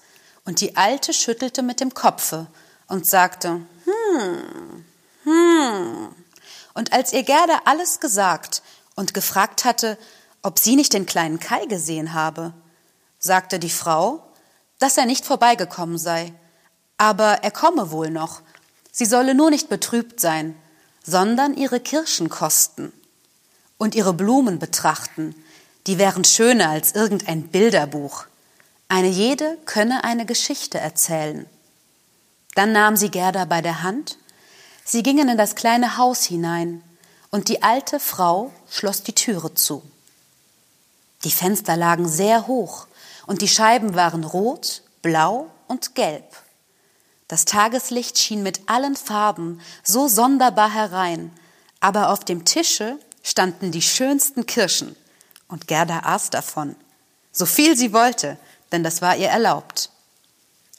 [0.49, 2.47] und die Alte schüttelte mit dem Kopfe
[2.87, 4.85] und sagte, hm,
[5.25, 6.09] hm.
[6.73, 8.63] Und als ihr Gerda alles gesagt
[8.95, 9.99] und gefragt hatte,
[10.41, 12.55] ob sie nicht den kleinen Kai gesehen habe,
[13.19, 14.27] sagte die Frau,
[14.79, 16.33] dass er nicht vorbeigekommen sei,
[16.97, 18.41] aber er komme wohl noch.
[18.91, 20.57] Sie solle nur nicht betrübt sein,
[21.05, 22.95] sondern ihre Kirschen kosten.
[23.77, 25.35] und ihre Blumen betrachten,
[25.87, 28.28] die wären schöner als irgendein Bilderbuch.
[28.90, 31.46] Eine jede könne eine Geschichte erzählen.
[32.55, 34.16] Dann nahm sie Gerda bei der Hand,
[34.83, 36.83] sie gingen in das kleine Haus hinein,
[37.31, 39.83] und die alte Frau schloss die Türe zu.
[41.24, 42.87] Die Fenster lagen sehr hoch,
[43.27, 46.24] und die Scheiben waren rot, blau und gelb.
[47.29, 51.31] Das Tageslicht schien mit allen Farben so sonderbar herein,
[51.81, 54.96] aber auf dem Tische standen die schönsten Kirschen,
[55.46, 56.74] und Gerda aß davon,
[57.31, 58.38] so viel sie wollte,
[58.73, 59.91] denn das war ihr erlaubt.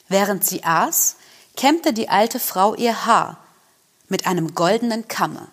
[0.08, 1.16] Während sie aß,
[1.56, 3.38] kämmte die alte Frau ihr Haar
[4.08, 5.48] mit einem goldenen Kamme,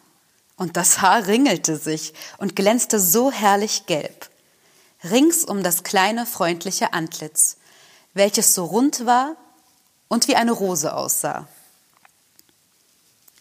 [0.56, 4.30] und das Haar ringelte sich und glänzte so herrlich gelb,
[5.04, 7.58] rings um das kleine freundliche Antlitz,
[8.14, 9.36] welches so rund war
[10.08, 11.48] und wie eine Rose aussah.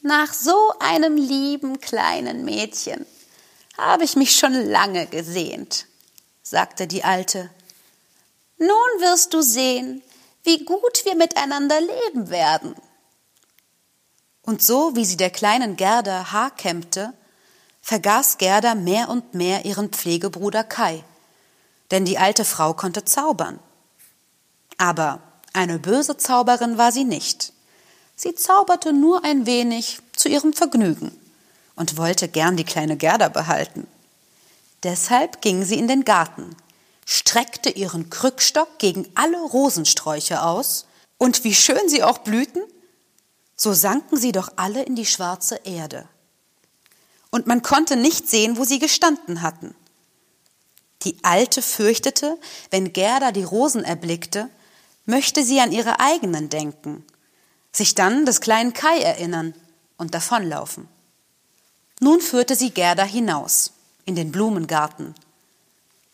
[0.02, 3.06] Nach so einem lieben kleinen Mädchen
[3.78, 5.86] habe ich mich schon lange gesehnt,
[6.42, 7.50] sagte die Alte.
[8.58, 8.68] Nun
[9.00, 10.02] wirst du sehen,
[10.42, 12.74] wie gut wir miteinander leben werden.
[14.42, 17.12] Und so wie sie der kleinen Gerda Haar kämmte,
[17.82, 21.04] vergaß Gerda mehr und mehr ihren Pflegebruder Kai,
[21.90, 23.58] denn die alte Frau konnte zaubern.
[24.78, 25.20] Aber
[25.52, 27.52] eine böse Zauberin war sie nicht.
[28.14, 31.18] Sie zauberte nur ein wenig zu ihrem Vergnügen
[31.74, 33.86] und wollte gern die kleine Gerda behalten.
[34.82, 36.56] Deshalb ging sie in den Garten,
[37.06, 40.86] streckte ihren Krückstock gegen alle Rosensträuche aus,
[41.18, 42.62] und wie schön sie auch blühten,
[43.56, 46.06] so sanken sie doch alle in die schwarze Erde.
[47.30, 49.74] Und man konnte nicht sehen, wo sie gestanden hatten.
[51.04, 52.38] Die Alte fürchtete,
[52.70, 54.50] wenn Gerda die Rosen erblickte,
[55.06, 57.04] möchte sie an ihre eigenen denken,
[57.72, 59.54] sich dann des kleinen Kai erinnern
[59.96, 60.88] und davonlaufen.
[62.00, 63.72] Nun führte sie Gerda hinaus
[64.04, 65.14] in den Blumengarten.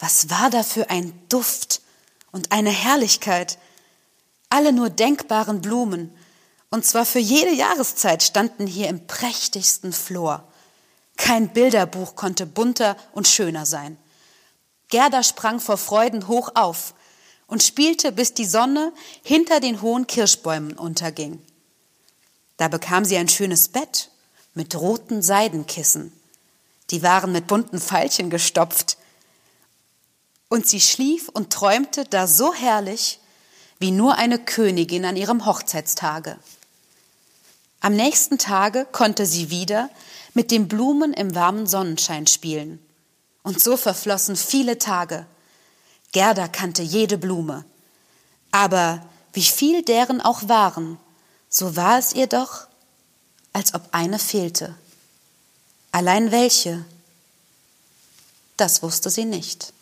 [0.02, 1.80] Was war da für ein Duft
[2.32, 3.56] und eine Herrlichkeit!
[4.48, 6.12] Alle nur denkbaren Blumen,
[6.70, 10.42] und zwar für jede Jahreszeit standen hier im prächtigsten Flor.
[11.16, 13.96] Kein Bilderbuch konnte bunter und schöner sein.
[14.88, 16.94] Gerda sprang vor Freuden hoch auf
[17.46, 21.40] und spielte, bis die Sonne hinter den hohen Kirschbäumen unterging.
[22.56, 24.10] Da bekam sie ein schönes Bett
[24.54, 26.12] mit roten Seidenkissen.
[26.90, 28.96] Die waren mit bunten Veilchen gestopft.
[30.52, 33.20] Und sie schlief und träumte da so herrlich,
[33.78, 36.38] wie nur eine Königin an ihrem Hochzeitstage.
[37.80, 39.88] Am nächsten Tage konnte sie wieder
[40.34, 42.84] mit den Blumen im warmen Sonnenschein spielen.
[43.42, 45.24] Und so verflossen viele Tage.
[46.12, 47.64] Gerda kannte jede Blume.
[48.50, 50.98] Aber wie viel deren auch waren,
[51.48, 52.66] so war es ihr doch,
[53.54, 54.74] als ob eine fehlte.
[55.92, 56.84] Allein welche,
[58.58, 59.72] das wusste sie nicht.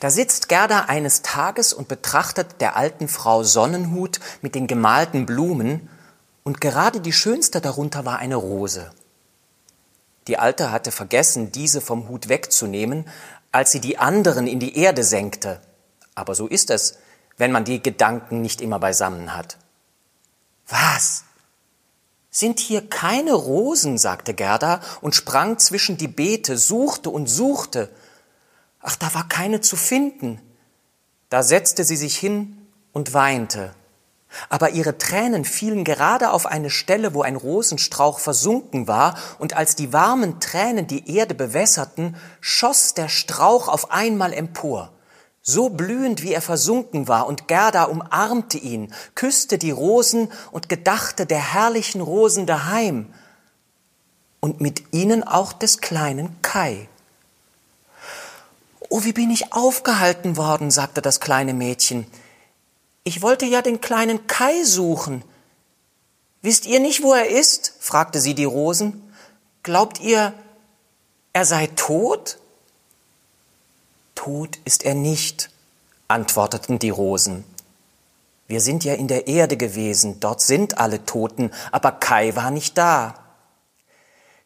[0.00, 5.88] Da sitzt Gerda eines Tages und betrachtet der alten Frau Sonnenhut mit den gemalten Blumen,
[6.44, 8.90] und gerade die schönste darunter war eine Rose.
[10.28, 13.06] Die Alte hatte vergessen, diese vom Hut wegzunehmen,
[13.52, 15.60] als sie die anderen in die Erde senkte.
[16.14, 16.98] Aber so ist es,
[17.36, 19.58] wenn man die Gedanken nicht immer beisammen hat.
[20.68, 21.24] Was?
[22.30, 27.88] Sind hier keine Rosen, sagte Gerda und sprang zwischen die Beete, suchte und suchte.
[28.80, 30.40] Ach, da war keine zu finden.
[31.28, 33.74] Da setzte sie sich hin und weinte.
[34.50, 39.74] Aber ihre Tränen fielen gerade auf eine Stelle, wo ein Rosenstrauch versunken war, und als
[39.74, 44.92] die warmen Tränen die Erde bewässerten, schoss der Strauch auf einmal empor
[45.48, 51.24] so blühend wie er versunken war, und Gerda umarmte ihn, küsste die Rosen und gedachte
[51.24, 53.14] der herrlichen Rosen daheim
[54.40, 56.86] und mit ihnen auch des kleinen Kai.
[58.88, 62.06] Oh, wie bin ich aufgehalten worden, sagte das kleine Mädchen.
[63.04, 65.22] Ich wollte ja den kleinen Kai suchen.
[66.42, 67.74] Wisst ihr nicht, wo er ist?
[67.80, 69.02] fragte sie die Rosen.
[69.62, 70.32] Glaubt ihr,
[71.32, 72.38] er sei tot?
[74.14, 75.50] Tot ist er nicht,
[76.08, 77.44] antworteten die Rosen.
[78.46, 82.78] Wir sind ja in der Erde gewesen, dort sind alle Toten, aber Kai war nicht
[82.78, 83.14] da.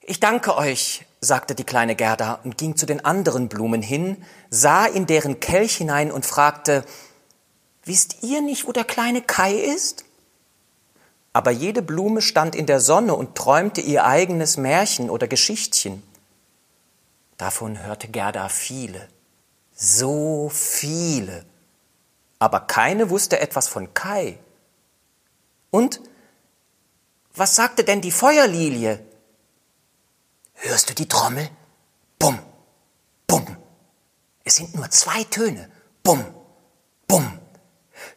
[0.00, 4.84] Ich danke euch, sagte die kleine Gerda und ging zu den anderen Blumen hin, sah
[4.84, 6.84] in deren Kelch hinein und fragte,
[7.84, 10.04] Wisst ihr nicht, wo der kleine Kai ist?
[11.32, 16.02] Aber jede Blume stand in der Sonne und träumte ihr eigenes Märchen oder Geschichtchen.
[17.38, 19.08] Davon hörte Gerda viele
[19.82, 21.44] so viele.
[22.38, 24.38] Aber keine wusste etwas von Kai.
[25.70, 26.00] Und
[27.34, 29.04] was sagte denn die Feuerlilie?
[30.64, 31.50] Hörst du die Trommel?
[32.20, 32.38] Bumm,
[33.26, 33.56] bumm.
[34.44, 35.68] Es sind nur zwei Töne.
[36.04, 36.24] Bumm,
[37.08, 37.40] bumm.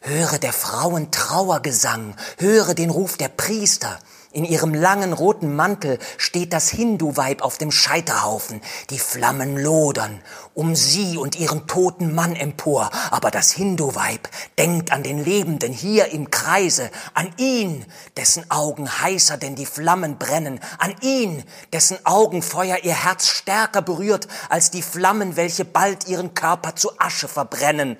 [0.00, 3.98] Höre der Frauen Trauergesang, höre den Ruf der Priester.
[4.32, 8.60] In ihrem langen roten Mantel steht das Hindu-Weib auf dem Scheiterhaufen.
[8.90, 10.20] Die Flammen lodern
[10.52, 12.90] um sie und ihren toten Mann empor.
[13.10, 14.28] Aber das Hindu-Weib
[14.58, 17.84] denkt an den Lebenden hier im Kreise, an ihn,
[18.18, 24.28] dessen Augen heißer denn die Flammen brennen, an ihn, dessen Augenfeuer ihr Herz stärker berührt
[24.50, 27.96] als die Flammen, welche bald ihren Körper zu Asche verbrennen.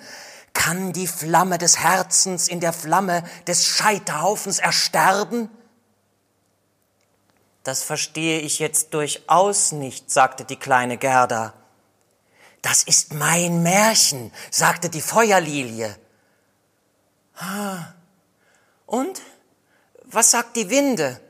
[0.56, 5.50] Kann die Flamme des Herzens in der Flamme des Scheiterhaufens ersterben?
[7.62, 11.52] Das verstehe ich jetzt durchaus nicht, sagte die kleine Gerda.
[12.62, 15.94] Das ist mein Märchen, sagte die Feuerlilie.
[17.36, 17.92] Ah.
[18.86, 19.20] Und?
[20.04, 21.20] Was sagt die Winde?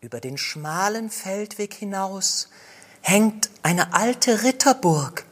[0.00, 2.48] Über den schmalen Feldweg hinaus
[3.02, 5.25] hängt eine alte Ritterburg.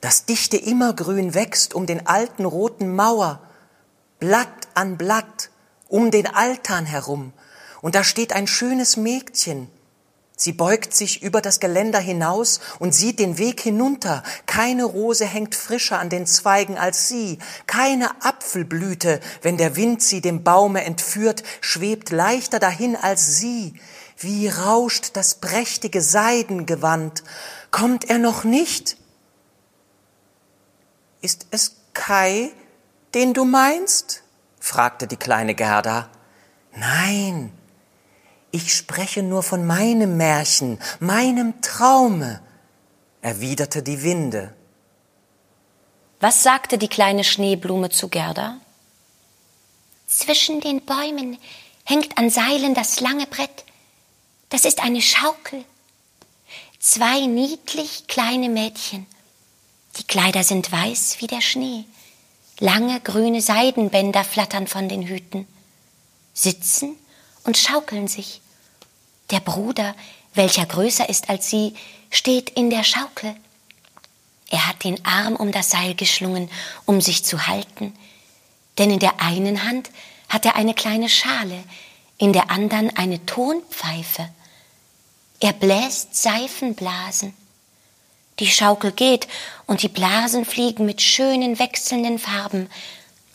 [0.00, 3.40] Das dichte Immergrün wächst um den alten roten Mauer,
[4.18, 5.50] Blatt an Blatt,
[5.88, 7.32] um den Altan herum
[7.80, 9.68] und da steht ein schönes Mädchen.
[10.36, 14.22] Sie beugt sich über das Geländer hinaus und sieht den Weg hinunter.
[14.46, 17.38] Keine Rose hängt frischer an den Zweigen als sie.
[17.66, 23.74] Keine Apfelblüte, wenn der Wind sie dem Baume entführt, schwebt leichter dahin als sie.
[24.16, 27.22] Wie rauscht das prächtige Seidengewand.
[27.70, 28.96] Kommt er noch nicht?
[31.20, 32.52] Ist es Kai,
[33.14, 34.22] den du meinst?
[34.58, 36.10] fragte die kleine Gerda.
[36.74, 37.52] Nein,
[38.52, 42.40] ich spreche nur von meinem Märchen, meinem Traume,
[43.22, 44.54] erwiderte die Winde.
[46.20, 48.58] Was sagte die kleine Schneeblume zu Gerda?
[50.06, 51.38] Zwischen den Bäumen
[51.84, 53.64] hängt an Seilen das lange Brett.
[54.48, 55.64] Das ist eine Schaukel.
[56.78, 59.06] Zwei niedlich kleine Mädchen.
[60.00, 61.84] Die Kleider sind weiß wie der Schnee.
[62.58, 65.46] Lange grüne Seidenbänder flattern von den Hüten.
[66.32, 66.96] Sitzen
[67.44, 68.40] und schaukeln sich.
[69.30, 69.94] Der Bruder,
[70.32, 71.74] welcher größer ist als sie,
[72.10, 73.36] steht in der Schaukel.
[74.48, 76.50] Er hat den Arm um das Seil geschlungen,
[76.86, 77.94] um sich zu halten,
[78.78, 79.90] denn in der einen Hand
[80.30, 81.62] hat er eine kleine Schale,
[82.16, 84.30] in der anderen eine Tonpfeife.
[85.40, 87.34] Er bläst Seifenblasen.
[88.40, 89.28] Die Schaukel geht
[89.70, 92.68] und die Blasen fliegen mit schönen wechselnden Farben.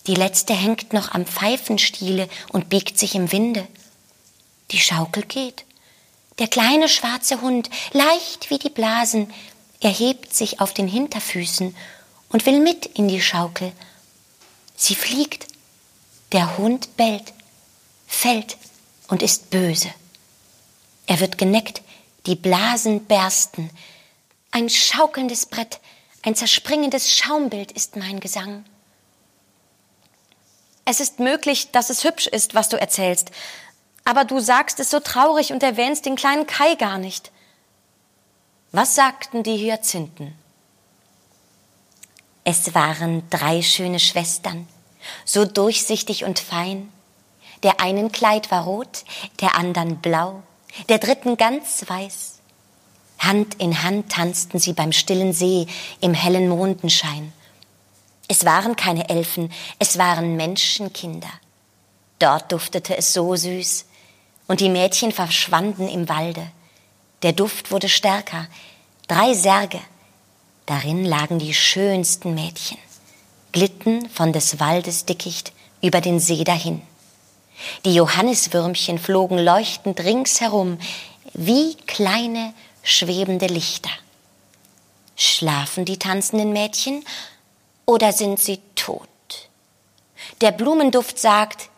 [0.06, 3.66] Die letzte hängt noch am Pfeifenstiele und biegt sich im Winde.
[4.72, 5.64] Die Schaukel geht.
[6.38, 9.34] Der kleine schwarze Hund, leicht wie die Blasen,
[9.80, 11.74] erhebt sich auf den Hinterfüßen
[12.28, 13.72] und will mit in die Schaukel.
[14.76, 15.48] Sie fliegt.
[16.34, 17.32] Der Hund bellt,
[18.08, 18.58] fällt
[19.08, 19.90] und ist böse.
[21.08, 21.82] Er wird geneckt,
[22.26, 23.70] die Blasen bersten.
[24.52, 25.80] Ein schaukelndes Brett,
[26.26, 28.66] ein zerspringendes Schaumbild ist mein Gesang.
[30.84, 33.30] Es ist möglich, dass es hübsch ist, was du erzählst,
[34.06, 37.32] aber du sagst es so traurig und erwähnst den kleinen Kai gar nicht.
[38.72, 40.34] Was sagten die Hyazinthen?
[42.44, 44.68] Es waren drei schöne Schwestern,
[45.26, 46.92] so durchsichtig und fein.
[47.62, 49.06] Der einen Kleid war rot,
[49.42, 50.42] der anderen blau,
[50.90, 52.35] der dritten ganz weiß.
[53.20, 55.68] Hand in Hand tanzten sie beim stillen See
[56.02, 57.34] im hellen Mondenschein.
[58.28, 61.30] Es waren keine Elfen, es waren Menschenkinder.
[62.20, 63.86] Dort duftete es so süß,
[64.48, 66.46] und die Mädchen verschwanden im Walde.
[67.24, 68.48] Der Duft wurde stärker.
[69.08, 69.80] Drei Särge.
[70.66, 72.78] Darin lagen die schönsten Mädchen,
[73.52, 75.52] glitten von des Waldes Dickicht
[75.82, 76.82] über den See dahin.
[77.86, 80.80] Die Johanniswürmchen flogen leuchtend ringsherum,
[81.34, 82.54] wie kleine
[82.86, 83.92] schwebende Lichter.
[85.18, 87.04] Schlafen die tanzenden Mädchen
[87.86, 89.10] oder sind sie tot?
[90.40, 91.70] Der Blumenduft sagt,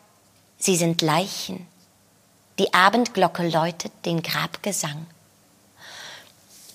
[0.59, 1.67] sie sind Leichen
[2.59, 5.05] die Abendglocke läutet den Grabgesang.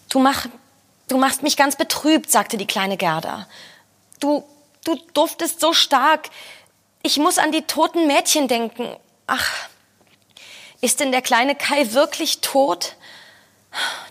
[0.09, 0.47] Du, mach,
[1.09, 3.49] du machst mich ganz betrübt, sagte die kleine Gerda.
[4.21, 4.45] Du,
[4.85, 6.31] du duftest so stark.
[7.03, 8.95] Ich muss an die toten Mädchen denken.
[9.27, 9.51] Ach,
[10.81, 12.95] ist denn der kleine Kai wirklich tot?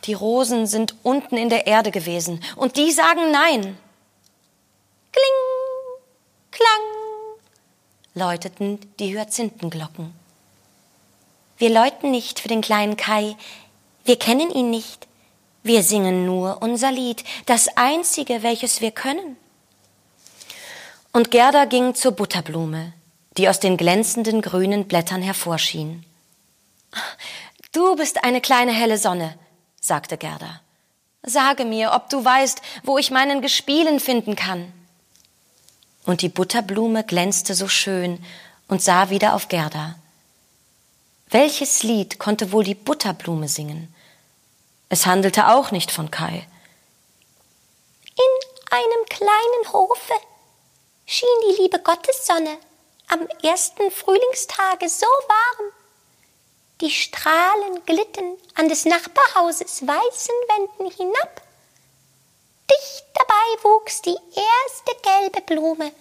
[0.06, 3.78] Die Rosen sind unten in der Erde gewesen und die sagen nein.
[5.12, 5.40] Kling,
[6.52, 6.92] klang,
[8.14, 10.14] läuteten die Hyazinthenglocken.
[11.58, 13.36] Wir läuten nicht für den kleinen Kai,
[14.04, 15.08] wir kennen ihn nicht,
[15.64, 19.38] wir singen nur unser Lied, das einzige, welches wir können.
[21.14, 22.94] Und Gerda ging zur Butterblume,
[23.38, 26.04] die aus den glänzenden grünen Blättern hervorschien.
[27.74, 29.38] Du bist eine kleine helle Sonne,
[29.82, 30.62] sagte Gerda.
[31.24, 34.72] Sage mir, ob du weißt, wo ich meinen Gespielen finden kann.
[36.06, 38.24] Und die Butterblume glänzte so schön
[38.68, 39.96] und sah wieder auf Gerda.
[41.30, 43.94] Welches Lied konnte wohl die Butterblume singen?
[44.90, 46.48] Es handelte auch nicht von Kai.
[48.06, 50.14] In einem kleinen Hofe
[51.06, 52.58] schien die liebe Gottessonne
[53.08, 55.72] am ersten Frühlingstage so warm.
[56.82, 61.42] Die Strahlen glitten an des Nachbarhauses weißen Wänden hinab.
[62.72, 65.92] Dicht dabei wuchs die erste gelbe Blume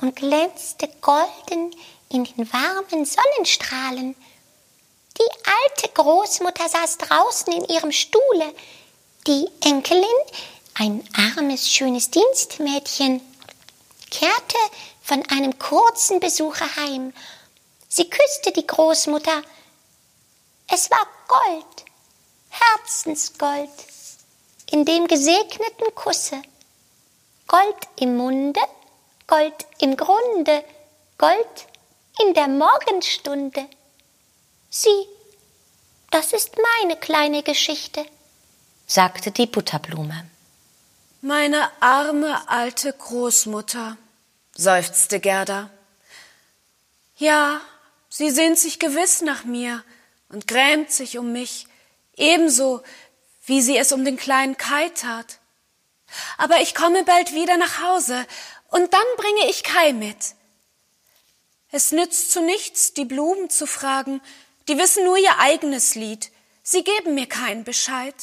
[0.00, 1.72] und glänzte golden
[2.08, 4.16] in den warmen Sonnenstrahlen.
[5.18, 8.54] Die alte Großmutter saß draußen in ihrem Stuhle.
[9.28, 10.04] Die Enkelin,
[10.74, 13.20] ein armes, schönes Dienstmädchen,
[14.10, 14.58] kehrte
[15.00, 17.12] von einem kurzen Besuche heim.
[17.88, 19.42] Sie küsste die Großmutter.
[20.70, 21.84] Es war Gold,
[22.50, 23.70] Herzensgold,
[24.70, 26.42] in dem gesegneten Kusse.
[27.46, 28.60] Gold im Munde,
[29.26, 30.62] Gold im Grunde,
[31.16, 31.66] Gold
[32.22, 33.66] in der Morgenstunde.
[34.68, 35.08] Sieh,
[36.10, 38.04] das ist meine kleine Geschichte,
[38.86, 40.28] sagte die Butterblume.
[41.22, 43.96] Meine arme alte Großmutter,
[44.54, 45.70] seufzte Gerda.
[47.16, 47.62] Ja,
[48.10, 49.82] sie sehnt sich gewiss nach mir
[50.28, 51.66] und grämt sich um mich,
[52.16, 52.82] ebenso
[53.46, 55.38] wie sie es um den kleinen Kai tat.
[56.36, 58.26] Aber ich komme bald wieder nach Hause,
[58.70, 60.34] und dann bringe ich Kai mit.
[61.70, 64.20] Es nützt zu nichts, die Blumen zu fragen,
[64.68, 66.30] die wissen nur ihr eigenes Lied.
[66.62, 68.14] Sie geben mir keinen Bescheid.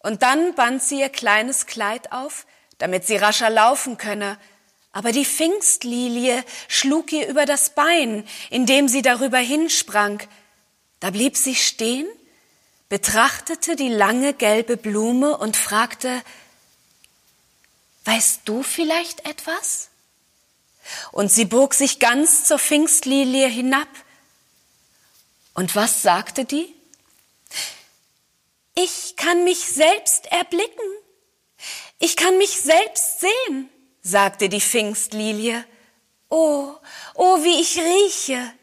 [0.00, 2.46] Und dann band sie ihr kleines Kleid auf,
[2.78, 4.38] damit sie rascher laufen könne.
[4.92, 10.20] Aber die Pfingstlilie schlug ihr über das Bein, indem sie darüber hinsprang.
[11.04, 12.06] Da blieb sie stehen,
[12.88, 16.22] betrachtete die lange gelbe Blume und fragte,
[18.06, 19.90] Weißt du vielleicht etwas?
[21.12, 23.88] Und sie bog sich ganz zur Pfingstlilie hinab,
[25.52, 26.74] und was sagte die?
[28.74, 30.88] Ich kann mich selbst erblicken.
[31.98, 33.68] Ich kann mich selbst sehen,
[34.00, 35.66] sagte die Pfingstlilie.
[36.30, 36.74] Oh,
[37.12, 38.54] oh, wie ich rieche.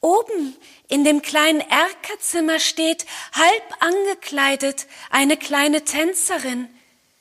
[0.00, 0.56] Oben
[0.88, 6.68] in dem kleinen Erkerzimmer steht, halb angekleidet, eine kleine Tänzerin.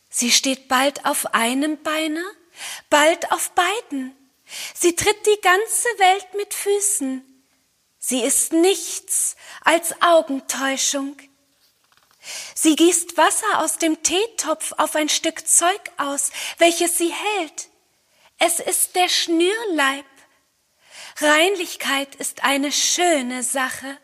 [0.09, 2.23] Sie steht bald auf einem Beine,
[2.89, 4.15] bald auf beiden.
[4.73, 7.43] Sie tritt die ganze Welt mit Füßen.
[7.99, 11.17] Sie ist nichts als Augentäuschung.
[12.53, 17.69] Sie gießt Wasser aus dem Teetopf auf ein Stück Zeug aus, welches sie hält.
[18.37, 20.05] Es ist der Schnürleib.
[21.17, 23.97] Reinlichkeit ist eine schöne Sache.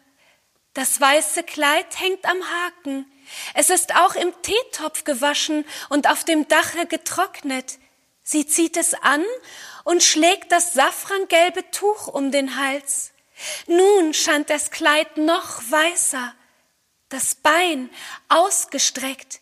[0.73, 3.05] Das weiße Kleid hängt am Haken.
[3.53, 7.79] Es ist auch im Teetopf gewaschen und auf dem Dache getrocknet.
[8.23, 9.25] Sie zieht es an
[9.83, 13.11] und schlägt das safrangelbe Tuch um den Hals.
[13.67, 16.33] Nun scheint das Kleid noch weißer,
[17.09, 17.89] das Bein
[18.29, 19.41] ausgestreckt.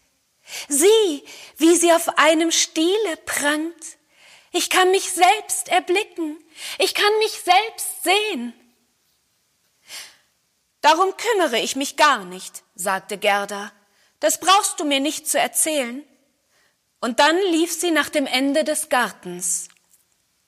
[0.68, 1.24] Sieh,
[1.58, 3.99] wie sie auf einem Stiele prangt.
[4.52, 6.38] Ich kann mich selbst erblicken,
[6.78, 8.54] ich kann mich selbst sehen.
[10.82, 13.72] Darum kümmere ich mich gar nicht, sagte Gerda.
[14.20, 16.04] Das brauchst du mir nicht zu erzählen.
[17.02, 19.70] Und dann lief sie nach dem Ende des Gartens.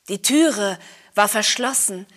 [0.09, 0.79] Die Türe
[1.15, 2.07] war verschlossen,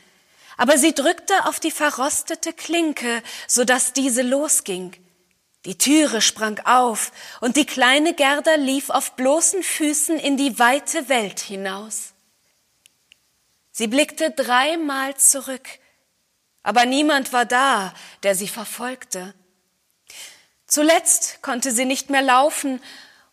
[0.56, 4.96] aber sie drückte auf die verrostete Klinke, so dass diese losging.
[5.64, 7.10] Die Türe sprang auf,
[7.40, 12.12] und die kleine Gerda lief auf bloßen Füßen in die weite Welt hinaus.
[13.72, 15.66] Sie blickte dreimal zurück,
[16.62, 19.34] aber niemand war da, der sie verfolgte.
[20.66, 22.80] Zuletzt konnte sie nicht mehr laufen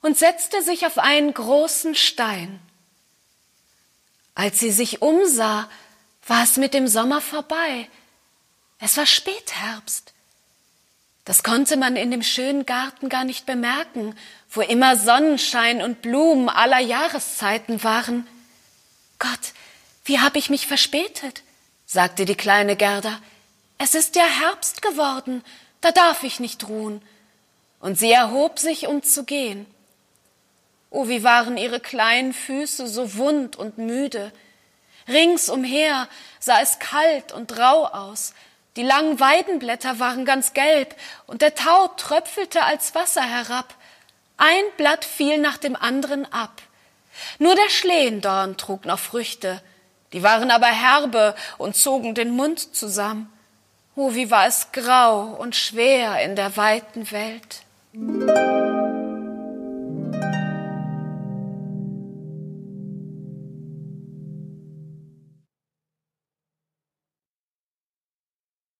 [0.01, 2.59] und setzte sich auf einen großen Stein.
[4.35, 5.69] Als sie sich umsah,
[6.25, 7.89] war es mit dem Sommer vorbei.
[8.79, 10.13] Es war Spätherbst.
[11.25, 14.15] Das konnte man in dem schönen Garten gar nicht bemerken,
[14.49, 18.27] wo immer Sonnenschein und Blumen aller Jahreszeiten waren.
[19.19, 19.53] Gott,
[20.05, 21.43] wie hab ich mich verspätet?
[21.85, 23.21] sagte die kleine Gerda.
[23.77, 25.43] Es ist ja Herbst geworden,
[25.81, 27.01] da darf ich nicht ruhen.
[27.79, 29.65] Und sie erhob sich, um zu gehen.
[30.89, 34.31] Oh, wie waren ihre kleinen Füße so wund und müde.
[35.07, 36.07] Ringsumher
[36.39, 38.33] sah es kalt und rau aus.
[38.77, 40.95] Die langen Weidenblätter waren ganz gelb
[41.27, 43.75] und der Tau tröpfelte als Wasser herab.
[44.37, 46.61] Ein Blatt fiel nach dem anderen ab.
[47.37, 49.61] Nur der Schlehendorn trug noch Früchte.
[50.13, 53.31] Die waren aber herbe und zogen den Mund zusammen.
[53.95, 57.63] Oh, wie war es grau und schwer in der weiten Welt.